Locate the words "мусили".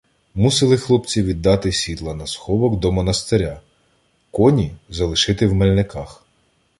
0.33-0.77